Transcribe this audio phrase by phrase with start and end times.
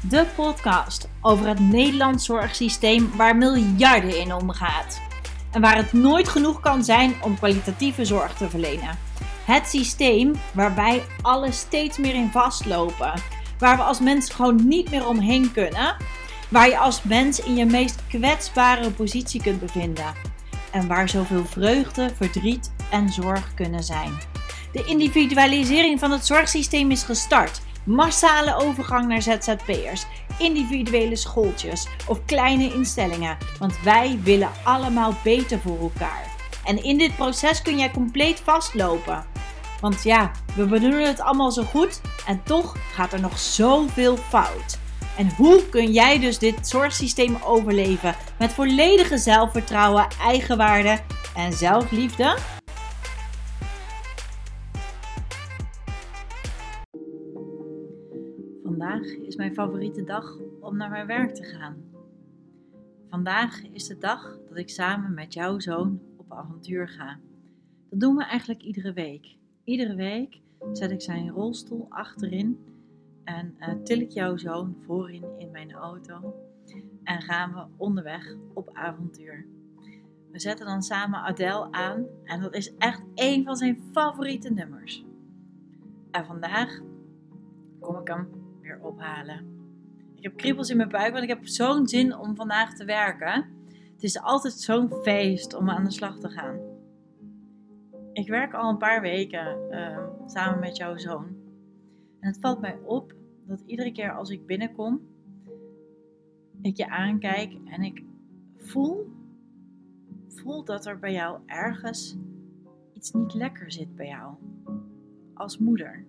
[0.00, 5.00] de podcast over het Nederlands zorgsysteem waar miljarden in omgaat.
[5.52, 8.98] En waar het nooit genoeg kan zijn om kwalitatieve zorg te verlenen.
[9.44, 13.12] Het systeem waarbij alles steeds meer in vastlopen.
[13.58, 15.96] Waar we als mens gewoon niet meer omheen kunnen.
[16.48, 20.14] Waar je als mens in je meest kwetsbare positie kunt bevinden.
[20.70, 24.18] En waar zoveel vreugde, verdriet en zorg kunnen zijn.
[24.72, 27.60] De individualisering van het zorgsysteem is gestart.
[27.88, 30.06] Massale overgang naar ZZP'ers,
[30.38, 33.36] individuele schooltjes of kleine instellingen.
[33.58, 36.26] Want wij willen allemaal beter voor elkaar.
[36.64, 39.24] En in dit proces kun jij compleet vastlopen.
[39.80, 44.78] Want ja, we bedoelen het allemaal zo goed en toch gaat er nog zoveel fout.
[45.16, 50.98] En hoe kun jij dus dit zorgsysteem overleven met volledige zelfvertrouwen, eigenwaarde
[51.34, 52.36] en zelfliefde?
[58.98, 61.76] Vandaag is mijn favoriete dag om naar mijn werk te gaan.
[63.08, 67.18] Vandaag is de dag dat ik samen met jouw zoon op avontuur ga.
[67.90, 69.36] Dat doen we eigenlijk iedere week.
[69.64, 70.40] Iedere week
[70.72, 72.58] zet ik zijn rolstoel achterin
[73.24, 76.34] en uh, til ik jouw zoon voorin in mijn auto
[77.04, 79.46] en gaan we onderweg op avontuur.
[80.30, 85.04] We zetten dan samen Adele aan en dat is echt een van zijn favoriete nummers.
[86.10, 86.80] En vandaag
[87.80, 88.37] kom ik hem
[88.76, 89.56] ophalen.
[90.14, 93.46] Ik heb kriebels in mijn buik, want ik heb zo'n zin om vandaag te werken.
[93.92, 96.58] Het is altijd zo'n feest om aan de slag te gaan.
[98.12, 101.26] Ik werk al een paar weken uh, samen met jouw zoon.
[102.20, 103.14] En het valt mij op
[103.46, 105.00] dat iedere keer als ik binnenkom,
[106.62, 108.02] ik je aankijk en ik
[108.56, 109.06] voel,
[110.28, 112.16] voel dat er bij jou ergens
[112.92, 114.34] iets niet lekker zit bij jou.
[115.34, 116.04] Als moeder.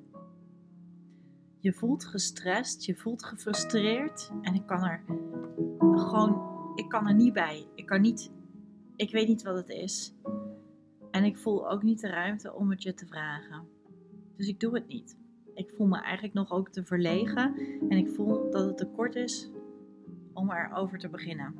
[1.61, 5.03] Je voelt gestrest, je voelt gefrustreerd en ik kan er
[5.79, 6.41] gewoon,
[6.75, 7.67] ik kan er niet bij.
[7.75, 8.31] Ik kan niet,
[8.95, 10.13] ik weet niet wat het is.
[11.11, 13.67] En ik voel ook niet de ruimte om het je te vragen.
[14.35, 15.17] Dus ik doe het niet.
[15.53, 17.55] Ik voel me eigenlijk nog ook te verlegen
[17.89, 19.49] en ik voel dat het te kort is
[20.33, 21.55] om erover te beginnen.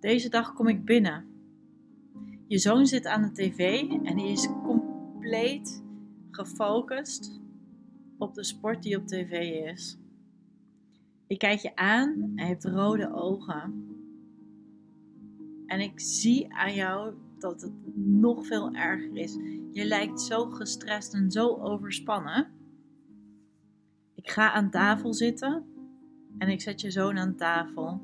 [0.00, 1.24] Deze dag kom ik binnen.
[2.46, 5.82] Je zoon zit aan de tv en hij is compleet
[6.30, 7.42] gefocust
[8.24, 9.32] op de sport die op tv
[9.72, 9.98] is.
[11.26, 13.88] Ik kijk je aan en je hebt rode ogen.
[15.66, 19.34] En ik zie aan jou dat het nog veel erger is.
[19.72, 22.46] Je lijkt zo gestrest en zo overspannen.
[24.14, 25.64] Ik ga aan tafel zitten
[26.38, 28.00] en ik zet je zoon aan tafel.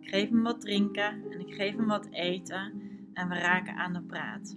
[0.00, 2.72] Ik geef hem wat drinken en ik geef hem wat eten
[3.12, 4.56] en we raken aan de praat.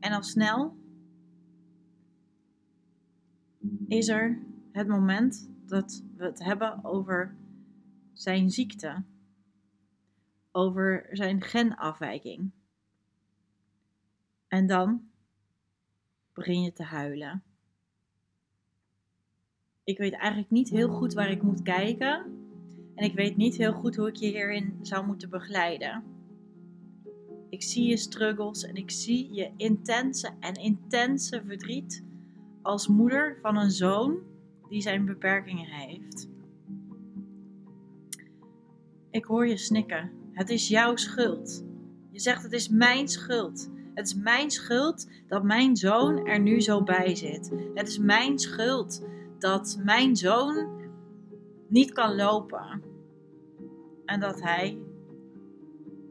[0.00, 0.76] En al snel
[3.88, 4.38] is er
[4.72, 7.36] het moment dat we het hebben over
[8.12, 9.02] zijn ziekte,
[10.52, 12.50] over zijn genafwijking.
[14.48, 15.08] En dan
[16.32, 17.42] begin je te huilen.
[19.84, 22.42] Ik weet eigenlijk niet heel goed waar ik moet kijken.
[22.94, 26.02] En ik weet niet heel goed hoe ik je hierin zou moeten begeleiden.
[27.48, 32.02] Ik zie je struggles en ik zie je intense en intense verdriet
[32.64, 34.18] als moeder van een zoon
[34.68, 36.28] die zijn beperkingen heeft.
[39.10, 40.10] Ik hoor je snikken.
[40.32, 41.64] Het is jouw schuld.
[42.10, 43.70] Je zegt het is mijn schuld.
[43.94, 47.52] Het is mijn schuld dat mijn zoon er nu zo bij zit.
[47.74, 49.06] Het is mijn schuld
[49.38, 50.68] dat mijn zoon
[51.68, 52.82] niet kan lopen.
[54.04, 54.78] En dat hij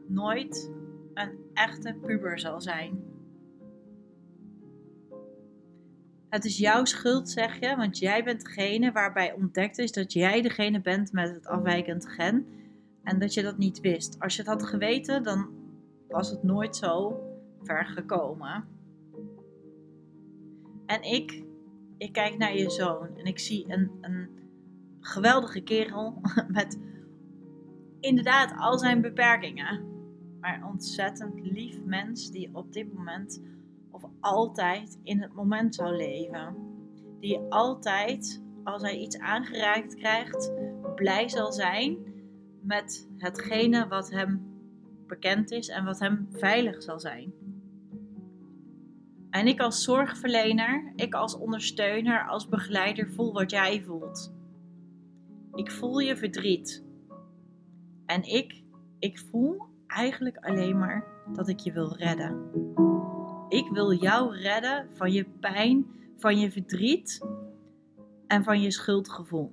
[0.06, 0.72] nooit
[1.14, 3.13] een echte puber zal zijn.
[6.34, 10.42] Het is jouw schuld, zeg je, want jij bent degene waarbij ontdekt is dat jij
[10.42, 12.46] degene bent met het afwijkend gen
[13.02, 14.20] en dat je dat niet wist.
[14.20, 15.48] Als je het had geweten, dan
[16.08, 17.20] was het nooit zo
[17.62, 18.64] ver gekomen.
[20.86, 21.42] En ik,
[21.96, 24.28] ik kijk naar je zoon en ik zie een, een
[25.00, 26.78] geweldige kerel met
[28.00, 29.84] inderdaad al zijn beperkingen.
[30.40, 33.40] Maar ontzettend lief mens die op dit moment
[33.94, 36.56] of altijd in het moment zou leven.
[37.20, 40.52] Die altijd, als hij iets aangeraakt krijgt,
[40.94, 41.98] blij zal zijn
[42.60, 44.52] met hetgene wat hem
[45.06, 47.32] bekend is en wat hem veilig zal zijn.
[49.30, 54.34] En ik als zorgverlener, ik als ondersteuner, als begeleider voel wat jij voelt.
[55.54, 56.84] Ik voel je verdriet.
[58.06, 58.62] En ik,
[58.98, 62.50] ik voel eigenlijk alleen maar dat ik je wil redden.
[63.54, 65.86] Ik wil jou redden van je pijn,
[66.18, 67.20] van je verdriet.
[68.26, 69.52] en van je schuldgevoel.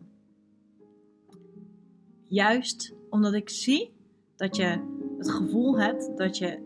[2.28, 3.94] Juist omdat ik zie
[4.36, 4.80] dat je
[5.18, 6.60] het gevoel hebt dat je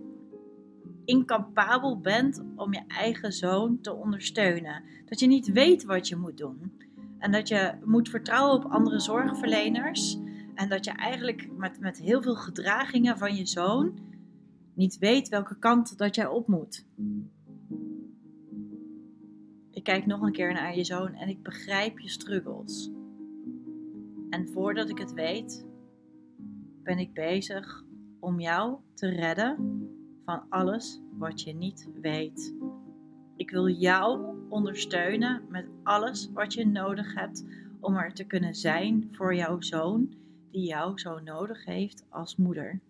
[1.05, 4.83] incapabel bent om je eigen zoon te ondersteunen.
[5.05, 6.81] Dat je niet weet wat je moet doen.
[7.19, 10.17] En dat je moet vertrouwen op andere zorgverleners.
[10.53, 14.04] En dat je eigenlijk met, met heel veel gedragingen van je zoon
[14.75, 16.86] niet weet welke kant dat jij op moet.
[19.72, 22.92] Ik kijk nog een keer naar je zoon en ik begrijp je struggles.
[24.30, 25.66] En voordat ik het weet,
[26.83, 27.83] ben ik bezig
[28.19, 29.57] om jou te redden
[30.25, 32.56] van alles wat je niet weet.
[33.36, 37.45] Ik wil jou ondersteunen met alles wat je nodig hebt
[37.80, 40.13] om er te kunnen zijn voor jouw zoon,
[40.51, 42.81] die jou zo nodig heeft als moeder.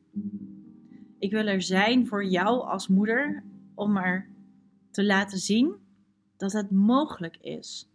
[1.19, 4.29] Ik wil er zijn voor jou als moeder om er
[4.91, 5.75] te laten zien
[6.38, 7.89] dat het mogelijk is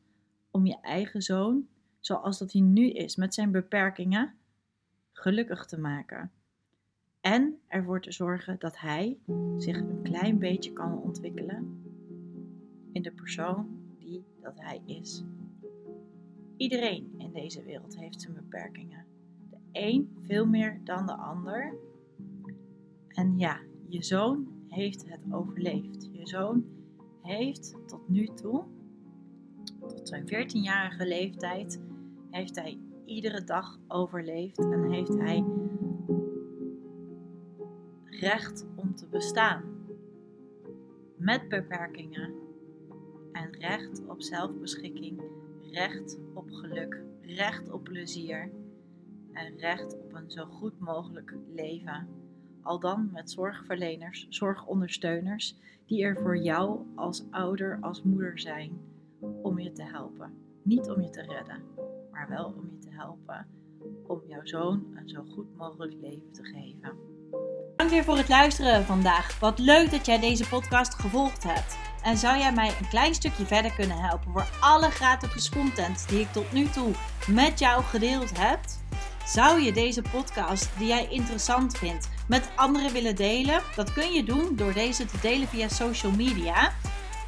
[0.50, 1.66] om je eigen zoon,
[2.00, 4.34] zoals dat hij nu is met zijn beperkingen,
[5.12, 6.30] gelukkig te maken.
[7.20, 9.18] En ervoor te zorgen dat hij
[9.56, 11.82] zich een klein beetje kan ontwikkelen
[12.92, 13.68] in de persoon
[13.98, 15.24] die dat hij is.
[16.56, 19.04] Iedereen in deze wereld heeft zijn beperkingen.
[19.50, 21.74] De een veel meer dan de ander.
[23.14, 26.08] En ja, je zoon heeft het overleefd.
[26.12, 26.64] Je zoon
[27.22, 28.64] heeft tot nu toe,
[29.86, 31.80] tot zijn 14-jarige leeftijd,
[32.30, 35.44] heeft hij iedere dag overleefd en heeft hij
[38.04, 39.62] recht om te bestaan.
[41.16, 42.34] Met beperkingen
[43.32, 45.22] en recht op zelfbeschikking,
[45.70, 48.50] recht op geluk, recht op plezier
[49.32, 52.19] en recht op een zo goed mogelijk leven.
[52.62, 58.80] Al dan met zorgverleners, zorgondersteuners die er voor jou als ouder, als moeder zijn
[59.42, 60.32] om je te helpen.
[60.62, 61.62] Niet om je te redden,
[62.10, 63.46] maar wel om je te helpen
[64.06, 66.98] om jouw zoon een zo goed mogelijk leven te geven.
[67.76, 69.38] Dank weer voor het luisteren vandaag.
[69.40, 71.76] Wat leuk dat jij deze podcast gevolgd hebt.
[72.02, 76.20] En zou jij mij een klein stukje verder kunnen helpen voor alle gratis content die
[76.20, 76.92] ik tot nu toe
[77.28, 78.60] met jou gedeeld heb?
[79.32, 83.62] Zou je deze podcast die jij interessant vindt met anderen willen delen?
[83.76, 86.72] Dat kun je doen door deze te delen via social media.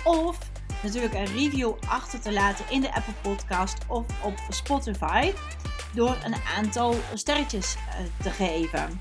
[0.05, 0.39] Of
[0.83, 5.33] natuurlijk een review achter te laten in de Apple Podcast of op Spotify.
[5.95, 9.01] Door een aantal sterretjes eh, te geven.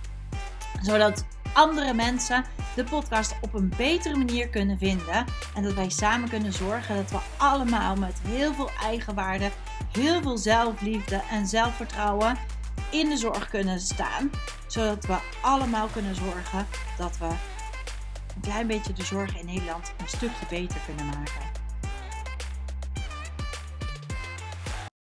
[0.81, 2.45] Zodat andere mensen
[2.75, 5.25] de podcast op een betere manier kunnen vinden.
[5.55, 9.49] En dat wij samen kunnen zorgen dat we allemaal met heel veel eigenwaarde,
[9.91, 12.37] heel veel zelfliefde en zelfvertrouwen
[12.91, 14.31] in de zorg kunnen staan.
[14.67, 16.67] Zodat we allemaal kunnen zorgen
[16.97, 21.60] dat we een klein beetje de zorg in Nederland een stukje beter kunnen maken.